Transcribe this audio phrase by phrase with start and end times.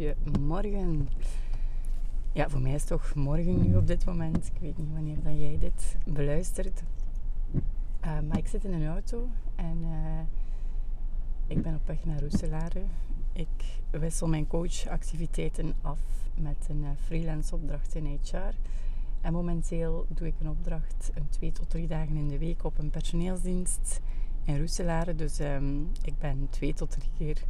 [0.00, 1.08] goedemorgen.
[2.32, 4.46] Ja, voor mij is toch morgen nu op dit moment.
[4.46, 6.82] Ik weet niet wanneer dat jij dit beluistert.
[7.54, 10.20] Uh, maar ik zit in een auto en uh,
[11.46, 12.82] ik ben op weg naar Roeselare.
[13.32, 16.00] Ik wissel mijn coachactiviteiten af
[16.34, 18.54] met een uh, freelance opdracht in HR.
[19.20, 22.78] En momenteel doe ik een opdracht een twee tot drie dagen in de week op
[22.78, 24.00] een personeelsdienst
[24.44, 25.14] in Roeselare.
[25.14, 27.42] Dus um, ik ben twee tot drie keer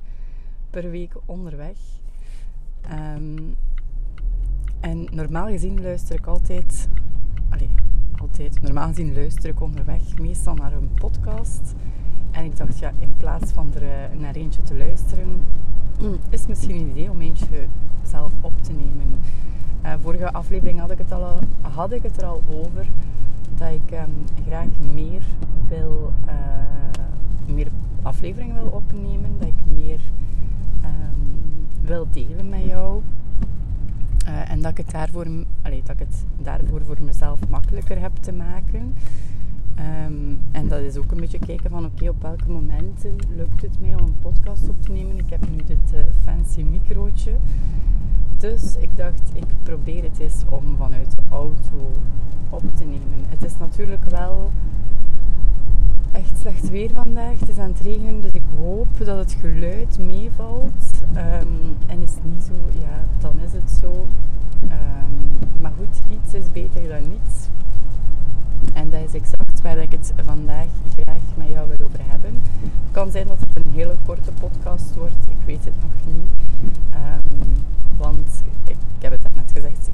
[0.71, 1.79] per week onderweg.
[3.17, 3.55] Um,
[4.81, 6.89] en normaal gezien luister ik altijd,
[7.49, 7.69] allez,
[8.17, 11.75] altijd, normaal gezien luister ik onderweg meestal naar een podcast.
[12.31, 15.29] En ik dacht, ja, in plaats van er uh, naar eentje te luisteren,
[16.31, 17.67] is het misschien een idee om eentje
[18.03, 19.19] zelf op te nemen.
[19.85, 22.87] Uh, vorige aflevering had ik, het al, had ik het er al over
[23.55, 25.23] dat ik um, graag meer
[25.69, 27.69] wil, uh, meer
[28.03, 30.01] afleveringen wil opnemen, dat ik meer
[30.85, 31.20] um,
[31.81, 33.03] wil delen met jou.
[34.29, 35.25] Uh, en dat ik, het daarvoor,
[35.63, 38.95] dat ik het daarvoor voor mezelf makkelijker heb te maken.
[40.07, 43.81] Um, en dat is ook een beetje kijken van oké, op welke momenten lukt het
[43.81, 45.19] mij om een podcast op te nemen.
[45.19, 47.33] Ik heb nu dit uh, fancy microotje.
[48.37, 51.93] Dus ik dacht, ik probeer het eens om vanuit de auto
[52.51, 53.25] op te nemen.
[53.29, 54.51] Het is natuurlijk wel
[56.13, 57.41] echt slecht weer vandaag.
[57.41, 61.03] Het is aan het regenen, dus ik hoop dat het geluid meevalt.
[61.17, 64.07] Um, en is het niet zo, ja, dan is het zo.
[64.63, 67.49] Um, maar goed, iets is beter dan niets.
[68.73, 70.67] En dat is exact waar ik het vandaag
[70.97, 72.35] graag met jou wil over hebben.
[72.63, 76.31] Het kan zijn dat het een hele korte podcast wordt, ik weet het nog niet.
[76.95, 77.53] Um,
[77.97, 79.89] want ik, ik heb het net gezegd,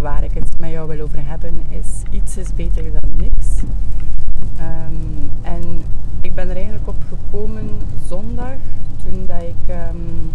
[0.00, 3.62] waar ik het met jou wil over hebben is iets is beter dan niks.
[4.60, 5.82] Um, en
[6.20, 7.68] ik ben er eigenlijk op gekomen
[8.08, 8.54] zondag,
[9.04, 10.30] toen dat ik um,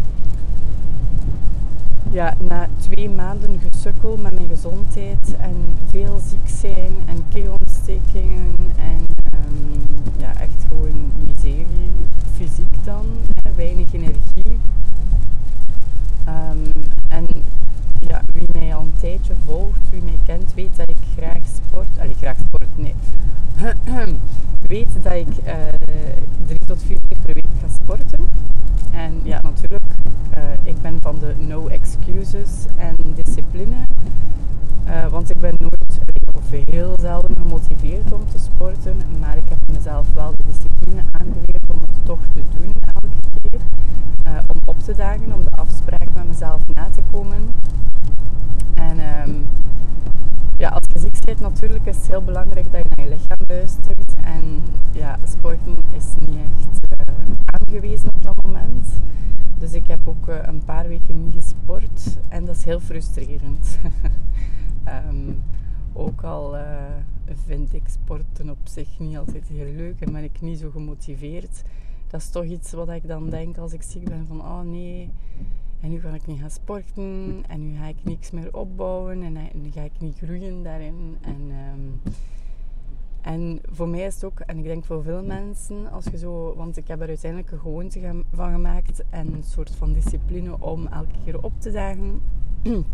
[2.10, 5.56] ja, na twee maanden gesukkel met mijn gezondheid en
[5.90, 9.82] veel ziek zijn en keelontstekingen en um,
[10.18, 11.92] ja, echt gewoon miserie,
[12.34, 13.06] fysiek dan,
[13.56, 14.58] weinig energie.
[17.08, 17.28] en
[18.08, 21.88] ja, wie mij al een tijdje volgt, wie mij kent, weet dat ik graag sport.
[22.00, 22.96] Allee, graag sport, nee.
[24.68, 25.54] weet dat ik uh,
[26.48, 28.28] drie tot vier keer per week ga sporten.
[28.92, 29.84] En ja, natuurlijk,
[30.38, 33.76] uh, ik ben van de no excuses en discipline.
[34.88, 36.00] Uh, want ik ben nooit,
[36.32, 39.02] of heel zelden gemotiveerd om te sporten.
[39.20, 43.60] Maar ik heb mezelf wel de discipline aangeleerd om het toch te doen elke keer.
[44.26, 47.50] om op te dagen, om de afspraak met mezelf na te komen.
[48.74, 49.00] En
[49.30, 49.48] um,
[50.58, 50.70] ja,
[51.34, 54.14] natuurlijk is het heel belangrijk dat je naar je lichaam luistert.
[54.22, 57.16] En ja, sporten is niet echt uh,
[57.46, 58.88] aangewezen op dat moment.
[59.58, 63.80] Dus ik heb ook uh, een paar weken niet gesport en dat is heel frustrerend.
[65.10, 65.44] um,
[65.94, 66.62] ook al uh,
[67.46, 71.64] vind ik sporten op zich niet altijd heel leuk en ben ik niet zo gemotiveerd.
[72.08, 75.10] Dat is toch iets wat ik dan denk als ik ziek ben van oh nee,
[75.82, 79.34] en nu ga ik niet gaan sporten en nu ga ik niks meer opbouwen en
[79.54, 81.18] nu ga ik niet groeien daarin.
[81.22, 82.02] En, um,
[83.22, 86.54] en voor mij is het ook, en ik denk voor veel mensen, als je zo,
[86.56, 90.88] want ik heb er uiteindelijk een gewoonte van gemaakt en een soort van discipline om
[90.88, 92.22] elke keer op te dagen.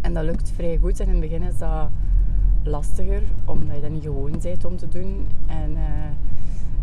[0.00, 1.00] en dat lukt vrij goed.
[1.00, 1.88] En in het begin is dat
[2.62, 5.26] lastiger, omdat je dat niet gewoon bent om te doen.
[5.46, 5.80] En uh,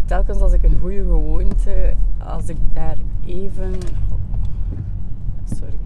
[0.06, 3.74] telkens als ik een goede gewoonte, als ik daar even
[5.56, 5.80] sorry.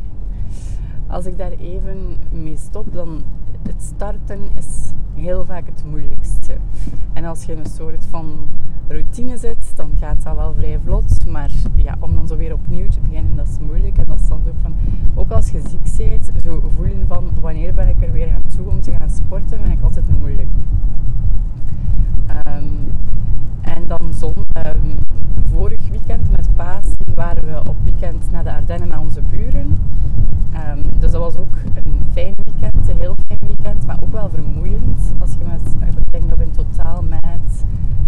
[1.08, 3.24] Als ik daar even mee stop, dan
[3.62, 6.58] het starten is heel vaak het moeilijkste.
[7.14, 8.26] En als je een soort van
[8.88, 11.28] routine zit, dan gaat dat wel vrij vlot.
[11.28, 13.98] Maar ja, om dan zo weer opnieuw te beginnen, dat is moeilijk.
[13.98, 14.76] En dat is dan ook van,
[15.16, 18.70] ook als je ziek bent, zo voelen van wanneer ben ik er weer aan toe
[18.70, 20.50] om te gaan sporten, vind ik altijd moeilijk.
[22.48, 22.94] Um,
[23.62, 24.98] en dan zon, um,
[25.44, 29.78] vorig weekend met Pasen waren we op weekend naar de Ardennen met onze buren.
[30.70, 34.30] Um, dus dat was ook een fijn weekend, een heel fijn weekend, maar ook wel
[34.30, 35.00] vermoeiend.
[35.20, 37.64] Als je met, ik denk dat we in totaal met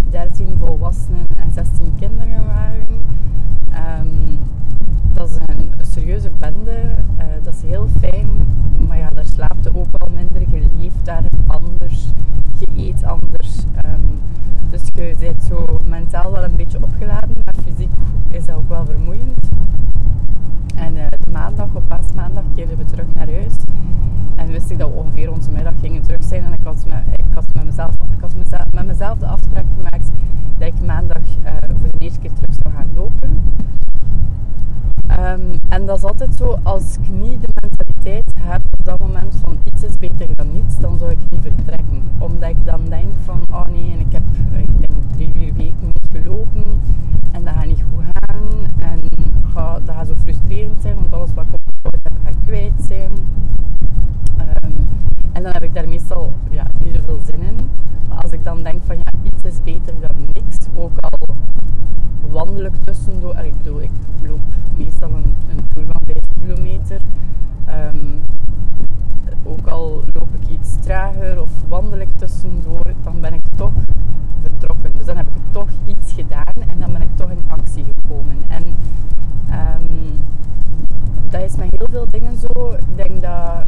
[0.09, 2.87] 13 volwassenen en 16 kinderen waren.
[3.99, 4.39] Um,
[5.13, 6.81] dat is een serieuze bende,
[7.19, 8.29] uh, dat is heel fijn,
[8.87, 12.07] maar ja, daar slaapt je ook wel minder, je leeft daar anders,
[12.57, 13.57] je eet anders.
[13.85, 14.19] Um,
[14.69, 17.91] dus je bent zo mentaal wel een beetje opgeladen, maar fysiek
[18.29, 19.49] is dat ook wel vermoeiend.
[20.75, 23.55] En uh, de maandag, op paasmaandag, keerden we terug naar huis.
[24.35, 26.43] En wist ik dat we ongeveer onze middag gingen terug zijn.
[26.43, 28.33] En ik had, me, ik had, met, mezelf, ik had
[28.71, 30.09] met mezelf de afspraak gemaakt
[30.57, 33.41] dat ik maandag uh, voor de eerste keer terug zou gaan lopen.
[35.07, 39.35] Ehm, en dat is altijd zo, als ik niet de mentaliteit heb op dat moment
[39.35, 42.03] van iets is beter dan niets, dan zou ik niet vertrekken.
[42.17, 44.24] Omdat ik dan denk van, oh nee, en ik heb
[55.45, 57.55] dan heb ik daar meestal ja, niet zoveel zin in.
[58.07, 61.35] Maar als ik dan denk van, ja, iets is beter dan niks, ook al
[62.31, 63.35] wandel ik tussendoor.
[63.35, 64.39] Ik bedoel, ik loop
[64.75, 67.01] meestal een, een tour van 5 kilometer.
[67.65, 67.97] Ehm,
[69.43, 73.73] ook al loop ik iets trager of wandel ik tussendoor, dan ben ik toch
[74.41, 74.91] vertrokken.
[74.97, 78.37] Dus dan heb ik toch iets gedaan en dan ben ik toch in actie gekomen.
[78.47, 78.63] En
[79.49, 80.19] um,
[81.29, 82.69] dat is met heel veel dingen zo.
[82.71, 83.65] Ik denk dat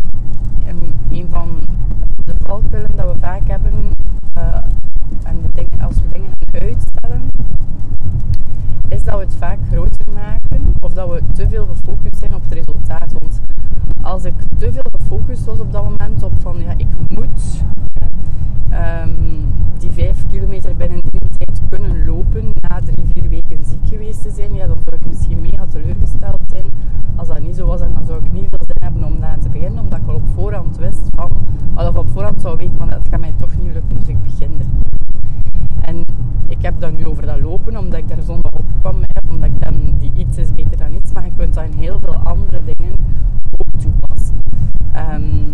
[0.65, 1.59] een, een van
[2.25, 3.73] de valkuilen dat we vaak hebben,
[4.37, 4.57] uh,
[5.23, 5.41] en
[5.81, 7.21] als we dingen uitstellen,
[8.87, 12.41] is dat we het vaak groter maken of dat we te veel gefocust zijn op
[12.41, 13.13] het resultaat.
[13.19, 13.41] Want
[14.01, 17.63] als ik te veel gefocust was op dat moment op van ja, ik moet
[18.71, 19.45] um,
[19.77, 24.29] die vijf kilometer binnen die tijd kunnen lopen na drie, vier weken ziek geweest te
[24.29, 26.65] zijn, ja, dan zou ik misschien mega teleurgesteld zijn.
[27.15, 29.39] Als dat niet zo was, en dan zou ik niet veel zin hebben om daar
[29.39, 30.27] te beginnen, omdat ik al op
[30.67, 31.31] voorhand wist van,
[31.87, 34.51] of op voorhand zou weten van het gaat mij toch niet lukken, dus ik begin
[34.59, 34.65] er.
[35.81, 36.03] En
[36.47, 38.95] ik heb dat nu over dat lopen, omdat ik daar zondag op kwam,
[39.29, 41.99] omdat ik dan die iets is beter dan iets, maar je kunt dat in heel
[41.99, 42.93] veel andere dingen
[43.51, 44.41] ook toepassen.
[45.13, 45.53] Um,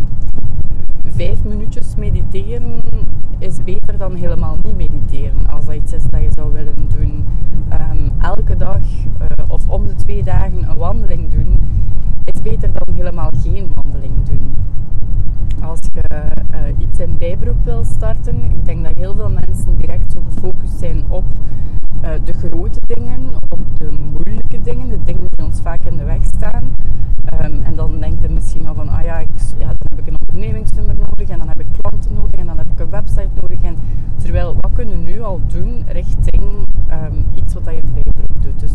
[1.06, 2.82] vijf minuutjes mediteren
[3.40, 5.48] is beter dan helemaal niet mediteren.
[5.48, 7.26] Als dat iets is dat je zou willen doen.
[7.92, 11.60] Um, elke dag uh, of om de twee dagen een wandeling doen,
[12.24, 14.43] is beter dan helemaal geen wandeling doen.
[15.74, 16.04] Als je
[16.52, 20.80] uh, iets in bijberoep wil starten, ik denk dat heel veel mensen direct zo gefocust
[20.80, 21.24] zijn op
[22.04, 26.04] uh, de grote dingen, op de moeilijke dingen, de dingen die ons vaak in de
[26.04, 26.64] weg staan.
[27.42, 29.28] Um, en dan denkt je misschien al van, ah ja, ik,
[29.58, 32.58] ja, dan heb ik een ondernemingsnummer nodig en dan heb ik klanten nodig en dan
[32.58, 33.60] heb ik een website nodig.
[34.18, 36.44] Terwijl, wat kunnen we nu al doen richting
[36.92, 38.60] um, iets wat je in bijberoep doet?
[38.60, 38.72] Dus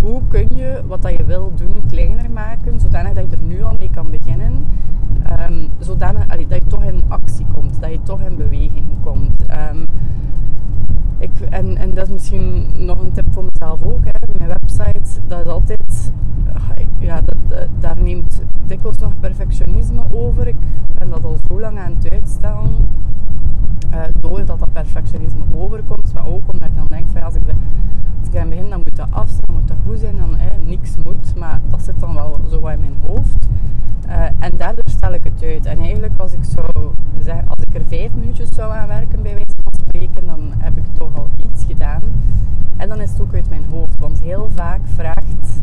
[0.00, 3.62] hoe kun je wat dat je wil doen kleiner maken, zodanig dat je er nu
[3.62, 4.66] al mee kan beginnen?
[5.50, 9.40] Um, zodanig dat je toch in actie komt, dat je toch in beweging komt.
[9.40, 9.84] Um,
[11.18, 14.00] ik, en, en dat is misschien nog een tip voor mezelf ook.
[14.04, 14.38] Hè.
[14.38, 16.12] Mijn website, dat is altijd,
[16.98, 20.46] ja, dat, daar neemt dikwijls nog perfectionisme over.
[20.46, 20.56] Ik
[20.98, 22.70] ben dat al zo lang aan het uitstellen.
[23.94, 27.42] Uh, doordat dat perfectionisme overkomt, maar ook omdat ik dan denk van als ik,
[28.38, 30.96] aan begin, dan moet dat af zijn, dan moet dat goed zijn, dan hè, niks
[31.04, 33.48] moet, maar dat zit dan wel zo in mijn hoofd.
[34.12, 35.66] Uh, en daardoor stel ik het uit.
[35.66, 39.34] En eigenlijk als ik zou zeggen, als ik er vijf minuutjes zou aan werken bij
[39.34, 42.02] wijze van spreken, dan heb ik toch al iets gedaan.
[42.76, 44.00] En dan is het ook uit mijn hoofd.
[44.00, 45.62] Want heel vaak vraagt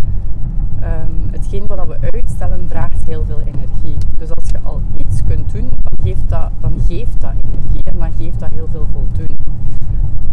[0.83, 3.97] um, hetgeen wat we uitstellen, vraagt heel veel energie.
[4.17, 7.99] Dus als je al iets kunt doen, dan geeft dat, dan geeft dat energie en
[7.99, 9.39] dan geeft dat heel veel voldoening.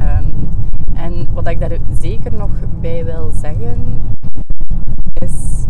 [0.01, 0.49] Um,
[0.95, 4.01] en wat ik daar zeker nog bij wil zeggen,
[5.15, 5.65] is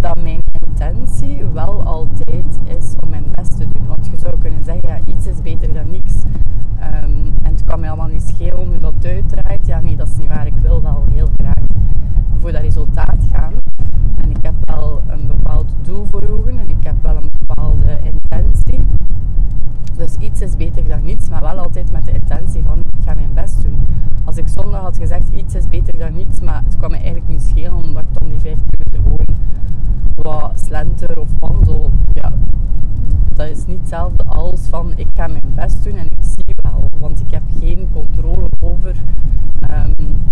[0.00, 3.86] dat mijn intentie wel altijd is om mijn best te doen.
[3.86, 6.14] Want je zou kunnen zeggen, ja, iets is beter dan niks.
[7.02, 9.66] Um, en het kan mij allemaal niet schelen hoe dat uitdraait.
[9.66, 10.46] Ja, nee, dat is niet waar.
[10.46, 11.64] Ik wil wel heel graag
[12.38, 13.52] voor dat resultaat gaan.
[14.16, 17.98] En ik heb wel een bepaald doel voor ogen en ik heb wel een bepaalde
[18.02, 18.86] intentie.
[19.96, 23.14] Dus iets is beter dan niets, maar wel altijd met de intentie van ik ga
[23.14, 23.78] mijn best doen.
[24.62, 27.72] Zondag had gezegd iets is beter dan niets, maar het kwam me eigenlijk niet schelen
[27.72, 29.36] omdat ik dan die vijf kilometer gewoon
[30.14, 31.90] wat slenter of wandel.
[32.14, 32.32] Ja,
[33.34, 36.88] dat is niet hetzelfde als van ik ga mijn best doen en ik zie wel,
[36.98, 38.96] want ik heb geen controle over.
[39.70, 40.22] Um,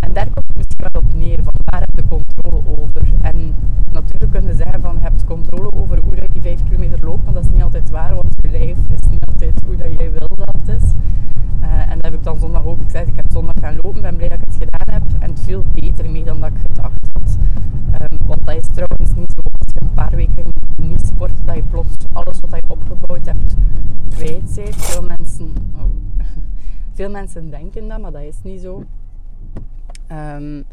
[0.00, 3.12] en daar komt het misschien wel op neer, van waar heb je controle over?
[3.20, 3.54] En
[3.90, 7.24] natuurlijk kun je zeggen van je hebt controle over hoe je die 5 kilometer loopt,
[7.24, 10.12] maar dat is niet altijd waar, want je lijf is niet altijd hoe dat jij
[10.12, 10.90] wil dat het is.
[11.72, 13.08] Uh, en dat heb ik dan zondag ook gezegd.
[13.08, 15.02] Ik heb zondag gaan lopen, ben blij dat ik het gedaan heb.
[15.18, 17.36] En het viel beter mee dan dat ik gedacht had.
[18.10, 19.40] Um, want dat is trouwens niet zo.
[19.58, 20.44] Als je een paar weken
[20.76, 23.56] niet sport, dat je plots alles wat je opgebouwd hebt
[24.08, 24.76] kwijt bent.
[24.76, 25.82] Veel mensen, oh,
[26.96, 28.84] veel mensen denken dat, maar dat is niet zo.
[30.12, 30.64] Um,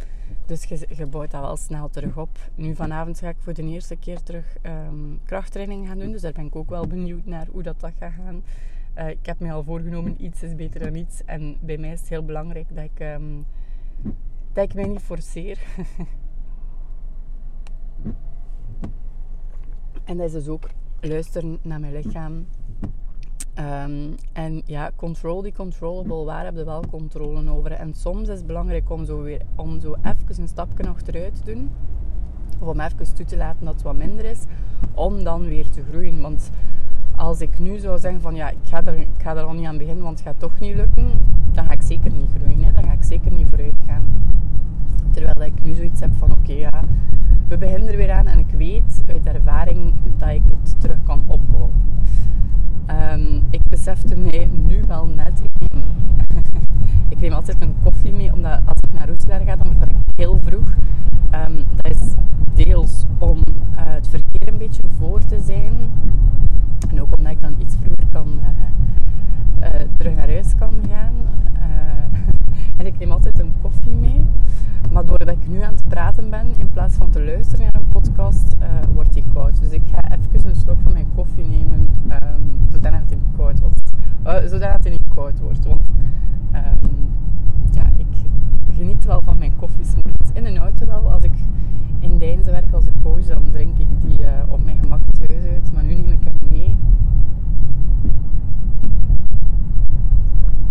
[0.45, 2.37] dus je, je, bouwt dat wel snel terug op.
[2.55, 6.11] Nu vanavond ga ik voor de eerste keer terug um, krachttraining gaan doen.
[6.11, 8.43] Dus daar ben ik ook wel benieuwd naar hoe dat, dat gaat gaan.
[8.99, 11.21] Uh, ik heb mij al voorgenomen, iets is beter dan iets.
[11.25, 13.45] En bij mij is het heel belangrijk dat ik, um,
[14.53, 15.59] dat ik mij niet forceer.
[20.09, 20.69] en dat is dus ook
[21.01, 22.45] luisteren naar mijn lichaam.
[23.59, 27.71] Um, en ja, control die controllable, waar heb je wel controle over?
[27.71, 31.53] En soms is het belangrijk om zo, weer, om zo even een stapje achteruit te
[31.53, 31.69] doen.
[32.59, 34.43] Of om even toe te laten dat het wat minder is.
[34.93, 36.21] Om dan weer te groeien.
[36.21, 36.49] Want
[37.19, 39.65] als ik nu zou zeggen van ja, ik ga er, ik ga er al niet
[39.65, 41.11] aan beginnen, want het gaat toch niet lukken.
[41.51, 42.63] Dan ga ik zeker niet groeien.
[42.63, 42.71] Hè?
[42.71, 44.03] Dan ga ik zeker niet vooruit gaan.
[45.11, 46.83] Terwijl ik nu zoiets heb van oké ja,
[47.47, 48.27] we beginnen er weer aan.
[48.27, 51.71] En ik weet uit ervaring dat ik het terug kan opbouwen.
[52.89, 55.83] Um, ik besefte mij nu wel net, ik neem,
[57.09, 60.13] ik neem altijd een koffie mee, omdat als ik naar Roeselaar ga, dan vertrek ik
[60.15, 60.75] heel vroeg.
[61.47, 62.13] Um, dat is
[62.53, 63.43] deels om uh,
[63.75, 65.73] het verkeer een beetje voor te zijn.
[66.89, 68.47] En ook omdat ik dan iets vroeger kan, uh,
[69.61, 71.13] uh, terug naar huis kan gaan.
[72.77, 74.21] en ik neem altijd een koffie mee.
[74.91, 77.89] Maar doordat ik nu aan het praten ben, in plaats van te luisteren naar een
[77.89, 78.55] podcast,
[78.93, 79.59] wordt die koud.
[79.59, 83.59] Dus ik ga even een slok van mijn koffie nemen, um, zodat het niet koud
[83.59, 83.91] wordt.
[84.51, 85.65] zodat het niet koud wordt.
[85.65, 85.89] Want
[86.53, 87.09] um,
[87.71, 88.07] ja, ik
[88.75, 89.93] geniet wel van mijn koffies.
[90.33, 91.11] In een auto wel.
[91.11, 91.31] Als ik
[91.99, 95.43] in Deinzen werk als een coach, dan drink ik die uh, op mijn gemak thuis
[95.43, 95.71] uit.
[95.73, 96.77] Maar nu neem ik hem mee.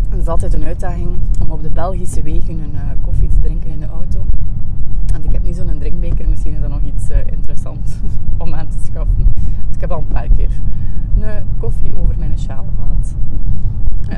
[0.03, 3.71] Het is altijd een uitdaging om op de Belgische wegen een uh, koffie te drinken
[3.71, 4.25] in de auto.
[5.13, 7.93] Want ik heb niet zo'n drinkbeker, misschien is dat nog iets uh, interessants
[8.37, 9.27] om aan te schaffen.
[9.35, 10.51] Dus ik heb al een paar keer
[11.21, 13.15] een koffie over mijn sjaal gehad.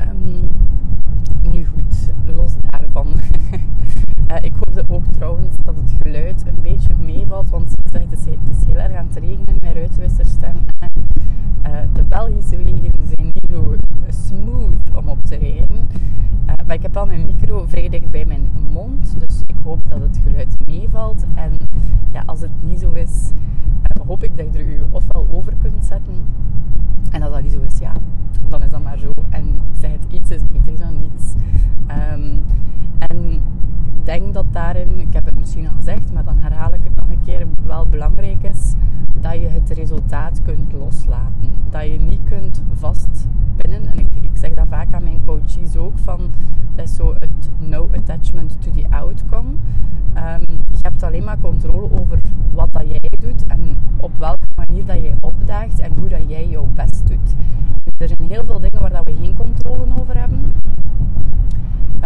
[0.09, 0.49] Um,
[1.51, 3.07] nu goed, los daarvan.
[4.27, 8.30] uh, ik hoopte ook trouwens dat het geluid een beetje meevalt, want het is,
[17.05, 21.25] Mijn micro vrij dicht bij mijn mond, dus ik hoop dat het geluid meevalt.
[21.35, 21.57] En
[22.11, 23.31] ja, als het niet zo is,
[24.07, 26.13] hoop ik dat je er u ofwel over kunt zetten.
[27.11, 27.93] En als dat niet zo is, ja,
[28.47, 29.11] dan is dat maar zo.
[29.29, 31.33] En ik zeg het, iets is beter dan niets.
[31.87, 32.43] Um,
[32.97, 33.31] en
[33.85, 36.95] ik denk dat daarin, ik heb het misschien al gezegd, maar dan herhaal ik het
[36.95, 38.73] nog een keer, wel belangrijk is
[39.31, 41.53] dat je het resultaat kunt loslaten.
[41.69, 43.87] Dat je niet kunt vastpinnen.
[43.87, 46.19] En ik, ik zeg dat vaak aan mijn coaches ook, van
[46.75, 49.49] dat is zo het no attachment to the outcome.
[50.15, 52.21] Um, je hebt alleen maar controle over
[52.53, 56.47] wat dat jij doet en op welke manier dat jij opdaagt en hoe dat jij
[56.47, 57.33] jouw best doet.
[57.97, 60.53] Er zijn heel veel dingen waar dat we geen controle over hebben.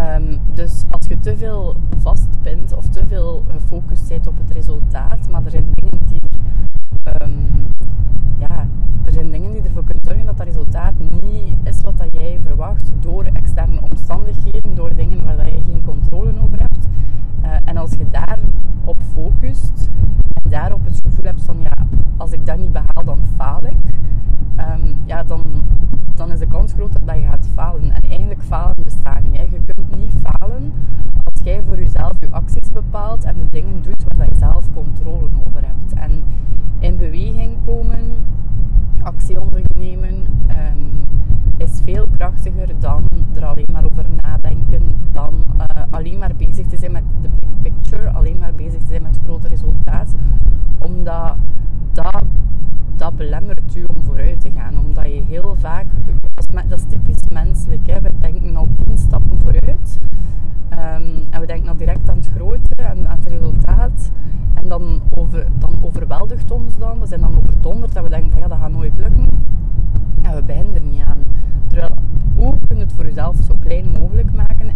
[0.05, 5.29] Um, dus als je te veel vastpint of te veel gefocust bent op het resultaat,
[5.29, 6.21] maar er zijn dingen die
[7.03, 7.67] er, um,
[8.37, 8.67] ja,
[9.05, 12.39] er zijn dingen die ervoor kunnen zorgen dat dat resultaat niet is wat dat jij
[12.43, 16.87] verwacht door externe omstandigheden, door dingen waar dat je geen controle over hebt.
[17.43, 19.89] Uh, en als je daarop focust
[20.33, 21.73] en daarop het gevoel hebt van ja,
[22.17, 23.93] als ik dat niet behaal, dan faal ik.
[24.59, 25.41] Um, ja, dan,
[26.15, 27.91] dan is de kans groter dat je gaat falen.
[27.91, 29.34] En eigenlijk falen bestaat niet.
[55.75, 59.97] Vaak, dat is typisch menselijk, hè, we denken al tien stappen vooruit.
[60.71, 64.11] Um, en we denken al direct aan het grote, en aan het resultaat.
[64.53, 66.99] En dan, over, dan overweldigt ons dan.
[66.99, 69.27] We zijn dan overdonderd en we denken ja, dat gaat nooit lukken.
[70.21, 71.21] En we beginnen er niet aan.
[71.67, 71.91] Terwijl,
[72.35, 74.74] hoe kun je het voor jezelf zo klein mogelijk maken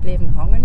[0.00, 0.64] die blijven hangen,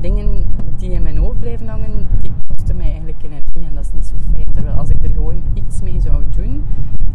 [0.00, 0.44] dingen
[0.76, 4.06] die in mijn hoofd blijven hangen, die kosten mij eigenlijk energie en dat is niet
[4.06, 4.44] zo fijn.
[4.52, 6.64] Terwijl als ik er gewoon iets mee zou doen,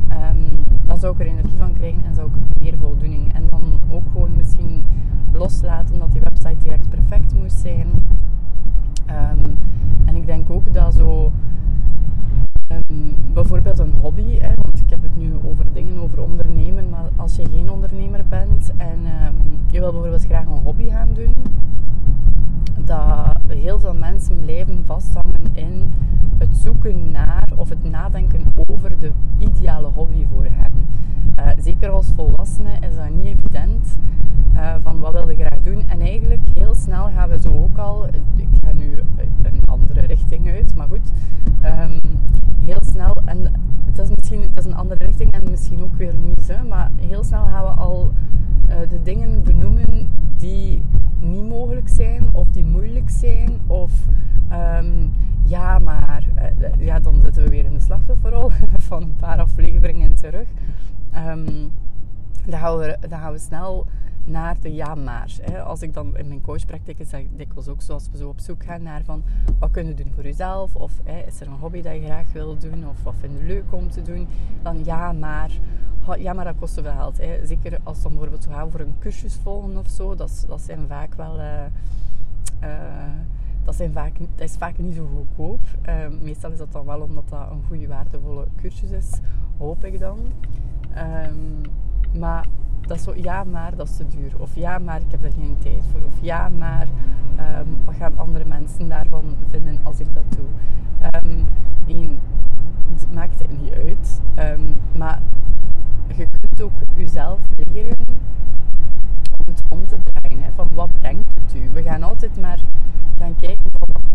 [0.09, 0.49] um,
[0.85, 3.33] dan zou ik er energie van krijgen en zou ik meer voldoening.
[3.33, 4.83] En dan ook gewoon misschien
[5.33, 5.82] loslaten
[23.93, 25.91] mensen blijven vasthangen in
[26.37, 30.71] het zoeken naar of het nadenken over de ideale hobby voor hen.
[31.39, 33.97] Uh, zeker als volwassene is dat niet evident
[34.55, 35.89] uh, van wat wil je graag doen.
[35.89, 38.97] En eigenlijk heel snel gaan we zo ook al, ik ga nu
[39.43, 40.75] een ander andere richting uit.
[40.75, 41.11] Maar goed,
[41.61, 41.99] ehm,
[42.61, 43.51] heel snel, en
[43.85, 46.91] het is misschien het is een andere richting en misschien ook weer niet, hè, maar
[46.95, 48.11] heel snel gaan we al
[48.73, 50.83] uh, de dingen benoemen die
[51.19, 53.91] niet mogelijk zijn of die moeilijk zijn of
[54.51, 55.11] um,
[55.43, 58.51] ja maar uh, ja dan zitten we weer in de slachtofferrol
[58.89, 60.47] van een paar afleveringen terug.
[61.15, 61.71] Um,
[62.45, 63.85] dan, gaan we, dan gaan we snel
[64.23, 65.31] naar de ja maar.
[65.65, 68.63] Als ik dan in mijn coachpraktijk zeg ik dikwijls ook zoals we zo op zoek
[68.63, 69.23] gaan naar van
[69.59, 72.31] wat kun je doen voor jezelf of hè, is er een hobby dat je graag
[72.31, 74.27] wil doen of wat vind je leuk om te doen,
[74.61, 75.51] dan ja maar.
[76.17, 77.17] Ja, maar dat kost zoveel geld.
[77.17, 77.45] Hè.
[77.45, 80.87] Zeker als dan bijvoorbeeld zo gaat voor een cursus volgen of zo, dat, dat zijn
[80.87, 81.39] vaak wel...
[81.39, 81.65] Uh,
[82.63, 82.69] uh,
[83.63, 85.59] dat, zijn vaak, dat is vaak niet zo goedkoop.
[85.87, 89.09] Uh, meestal is dat dan wel omdat dat een goede, waardevolle cursus is,
[89.57, 90.19] hoop ik dan.
[90.97, 91.61] Um,
[92.19, 92.45] maar
[92.87, 94.31] dat is zo, ja maar dat is te duur.
[94.37, 96.01] Of ja maar ik heb er geen tijd voor.
[96.05, 96.87] Of ja maar
[97.59, 100.45] um, wat gaan andere mensen daarvan vinden als ik dat doe.
[101.25, 101.47] Um,
[102.93, 104.21] het maakt het niet uit.
[104.39, 105.21] Um, maar
[106.07, 107.39] je kunt ook jezelf
[107.73, 108.05] leren
[109.37, 110.53] om het om te draaien.
[110.53, 111.69] Van wat brengt het u?
[111.73, 112.59] We gaan altijd maar
[113.15, 114.12] gaan kijken van wat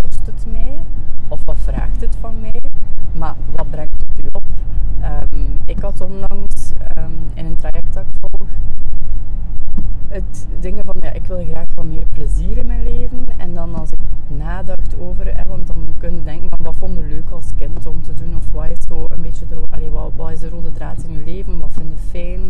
[14.59, 18.03] nadacht over, want dan kun je denken van wat vond je leuk als kind om
[18.03, 18.37] te doen?
[18.37, 21.25] Of wat is zo een beetje de, wat, wat is de rode draad in je
[21.25, 21.59] leven?
[21.59, 22.41] Wat vind je fijn?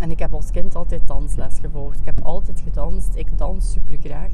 [0.00, 1.98] En ik heb als kind altijd dansles gevolgd.
[1.98, 3.14] Ik heb altijd gedanst.
[3.14, 4.30] Ik dans super graag.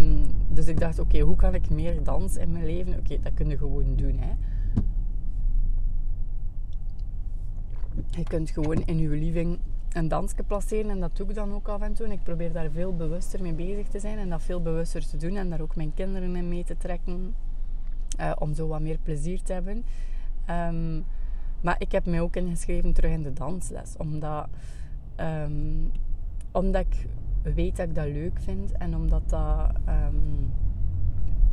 [0.00, 2.98] Um, dus ik dacht, oké, hoe kan ik meer dans in mijn leven?
[2.98, 4.18] Oké, dat kun je gewoon doen.
[4.18, 4.32] Hè.
[8.10, 9.58] Je kunt gewoon in je living
[9.92, 12.12] een dansje placeren en dat doe ik dan ook af en toe.
[12.12, 15.36] Ik probeer daar veel bewuster mee bezig te zijn en dat veel bewuster te doen
[15.36, 17.34] en daar ook mijn kinderen in mee te trekken.
[18.20, 19.84] Uh, om zo wat meer plezier te hebben.
[20.50, 21.04] Um,
[21.60, 23.96] maar ik heb mij ook ingeschreven terug in de dansles.
[23.96, 24.48] Omdat,
[25.16, 25.90] um,
[26.52, 27.06] omdat ik
[27.54, 28.72] weet dat ik dat leuk vind.
[28.72, 30.52] En omdat dat um,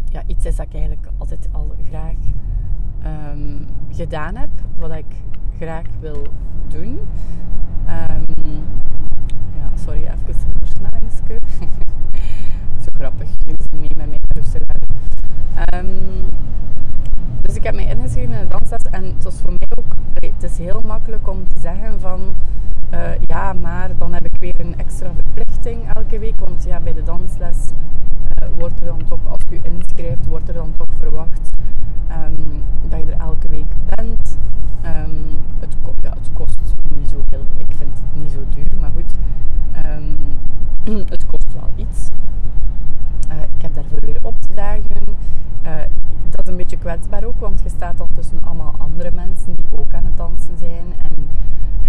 [0.10, 2.16] ja, iets is dat ik eigenlijk altijd al graag
[3.92, 4.50] gedaan heb.
[4.78, 5.06] Wat ik
[5.60, 6.28] graag wil
[6.68, 7.00] doen.
[9.58, 11.40] ja, sorry, even een versnellingske.
[12.84, 13.30] Zo grappig.
[13.44, 14.80] Jullie zijn mee met mijn luisteraar.
[17.42, 18.82] dus ik heb mij ingeschreven in de dansles.
[18.82, 19.94] En het was voor mij ook...
[20.14, 22.36] Het is heel makkelijk om te zeggen van
[22.94, 26.40] uh, ja, maar dan heb ik weer een extra verplichting elke week.
[26.40, 27.58] Want ja, bij de dansles
[28.42, 31.50] uh, wordt er dan toch, als je inschrijft, wordt er dan toch verwacht
[32.12, 34.38] um, dat je er elke week bent.
[34.86, 38.92] Um, het, ja, het kost niet zo heel, ik vind het niet zo duur, maar
[38.92, 39.12] goed.
[39.86, 40.18] Um,
[41.14, 42.08] het kost wel iets.
[43.30, 45.06] Uh, ik heb daarvoor weer op te dagen.
[46.30, 49.66] dat is een beetje kwetsbaar ook, want je staat dan tussen allemaal andere mensen die
[49.80, 50.94] ook aan het dansen zijn.
[51.02, 51.28] En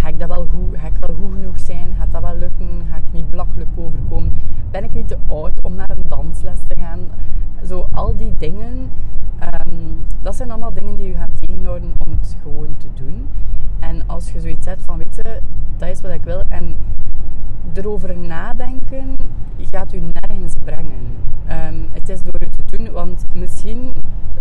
[0.07, 1.95] Ga ik, dat wel goed, ga ik wel goed genoeg zijn?
[1.99, 2.87] Gaat dat wel lukken?
[2.91, 4.33] Ga ik niet belachelijk overkomen?
[4.71, 7.01] Ben ik niet te oud om naar een dansles te gaan?
[7.67, 8.91] Zo, al die dingen,
[9.67, 13.29] um, dat zijn allemaal dingen die je gaan tegenhouden om het gewoon te doen.
[13.79, 15.41] En als je zoiets hebt van, weet je,
[15.77, 16.41] dat is wat ik wil.
[16.49, 16.77] En
[17.75, 19.17] erover nadenken
[19.71, 21.17] gaat u nergens brengen.
[21.51, 23.93] Um, het is door het te doen, want misschien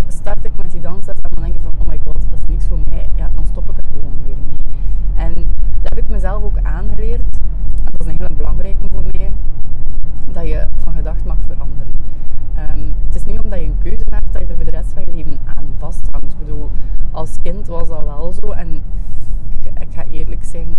[0.08, 2.46] start ik met die dansles en dan denk ik van, oh my god, dat is
[2.46, 3.10] niks voor mij.
[3.16, 4.76] Ja, dan stop ik er gewoon weer mee.
[5.16, 5.34] En
[5.82, 7.38] dat heb ik mezelf ook aangeleerd.
[7.98, 9.32] Dat is een hele belangrijke voor mij.
[10.32, 11.94] Dat je van gedacht mag veranderen.
[12.58, 14.94] Um, het is niet omdat je een keuze maakt dat je er voor de rest
[14.94, 16.32] van je leven aan vasthangt.
[16.32, 16.70] Ik bedoel,
[17.12, 18.52] als kind was dat wel zo.
[18.52, 18.84] En
[19.60, 20.74] ik, ik ga eerlijk zijn.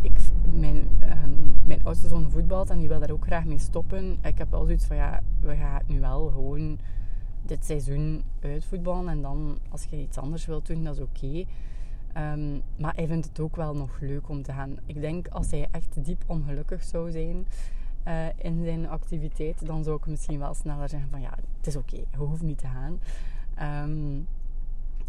[0.00, 0.20] Ik,
[0.52, 4.18] mijn, um, mijn oudste zoon voetbalt en die wil daar ook graag mee stoppen.
[4.22, 6.78] Ik heb wel zoiets van ja, we gaan nu wel gewoon
[7.42, 9.08] dit seizoen uitvoetballen.
[9.08, 11.44] En dan als je iets anders wilt doen, dat is oké.
[12.16, 14.76] Um, maar hij vindt het ook wel nog leuk om te gaan.
[14.86, 17.46] Ik denk als hij echt diep ongelukkig zou zijn
[18.06, 21.76] uh, in zijn activiteit, dan zou ik misschien wel sneller zeggen van ja, het is
[21.76, 23.00] oké, je hoeft niet te gaan.
[23.88, 24.26] Um,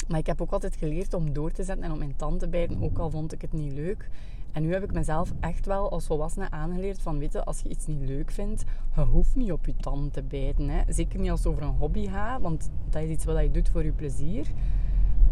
[0.07, 2.47] maar ik heb ook altijd geleerd om door te zetten en om mijn tand te
[2.47, 4.09] bijten, ook al vond ik het niet leuk.
[4.51, 7.69] En nu heb ik mezelf echt wel als volwassene aangeleerd van, weet je, als je
[7.69, 8.63] iets niet leuk vindt,
[8.95, 10.69] je hoeft niet op je tand te bijten.
[10.69, 10.93] Hè.
[10.93, 13.69] Zeker niet als het over een hobby gaat, want dat is iets wat je doet
[13.69, 14.47] voor je plezier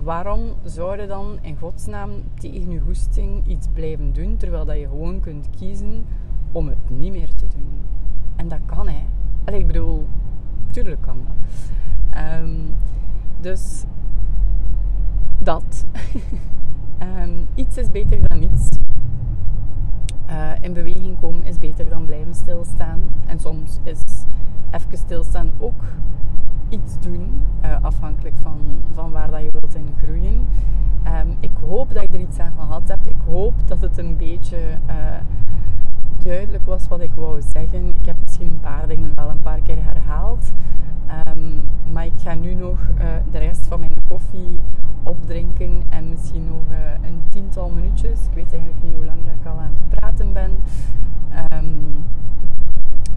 [0.03, 4.87] waarom zou je dan in godsnaam tegen je goesting iets blijven doen, terwijl dat je
[4.87, 6.05] gewoon kunt kiezen
[6.51, 7.81] om het niet meer te doen?
[8.35, 9.05] En dat kan, hè.
[9.45, 10.07] Allee, ik bedoel,
[10.71, 11.35] tuurlijk kan dat.
[12.41, 12.73] Um,
[13.39, 13.83] dus
[15.39, 15.85] dat.
[17.01, 18.69] um, iets is beter dan niets.
[20.29, 23.01] Uh, in beweging komen is beter dan blijven stilstaan.
[23.25, 24.01] En soms is
[24.71, 25.83] even stilstaan ook
[26.69, 28.57] iets doen, uh, afhankelijk van,
[28.93, 30.47] van waar dat je wilt in groeien.
[31.05, 33.07] Um, ik hoop dat je er iets aan gehad hebt.
[33.07, 34.57] Ik hoop dat het een beetje
[34.89, 34.95] uh,
[36.23, 37.89] duidelijk was wat ik wou zeggen.
[37.89, 40.51] Ik heb misschien een paar dingen wel een paar keer herhaald.
[41.27, 44.59] Um, maar ik ga nu nog uh, de rest van mijn koffie
[45.03, 48.25] opdrinken en misschien nog een tiental minuutjes.
[48.25, 50.51] Ik weet eigenlijk niet hoe lang dat ik al aan het praten ben.
[51.53, 52.03] Um,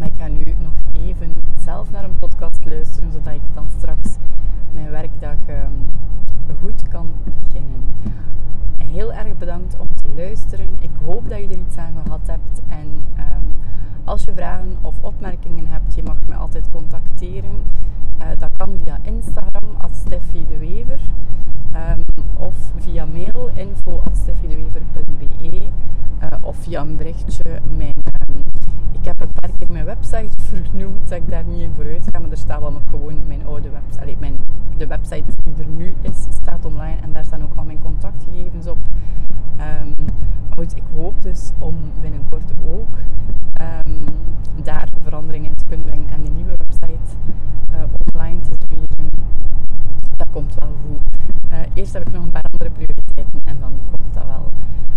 [0.00, 4.16] maar ik ga nu nog even zelf naar een podcast luisteren, zodat ik dan straks
[4.72, 5.90] mijn werkdag um,
[6.60, 7.82] goed kan beginnen.
[8.76, 10.68] Heel erg bedankt om te luisteren.
[10.80, 12.60] Ik hoop dat je er iets aan gehad hebt.
[12.66, 13.54] En um,
[14.04, 17.62] als je vragen of opmerkingen hebt, je mag me altijd contacteren.
[18.18, 21.00] Uh, dat kan via Instagram, at Steffi de Wever.
[21.74, 25.68] Um, of via mail, info at steffidewever.be.
[26.22, 27.60] Uh, of via een berichtje.
[27.76, 27.94] Mijn,
[29.00, 32.18] ik heb een paar keer mijn website vernoemd, dat ik daar niet in vooruit ga.
[32.18, 34.16] Maar er staat wel nog gewoon mijn oude website.
[34.18, 34.36] Mijn,
[34.76, 36.96] de website die er nu is, staat online.
[37.02, 38.78] En daar staan ook al mijn contactgegevens op.
[39.82, 39.94] Um,
[40.60, 42.96] ik hoop dus om binnenkort ook
[43.86, 44.04] um,
[44.62, 47.16] daar verandering in te kunnen brengen en die nieuwe website
[47.72, 47.82] uh,
[48.14, 49.10] online te zweren.
[50.16, 51.18] Dat komt wel goed.
[51.50, 52.49] Uh, eerst heb ik nog een paar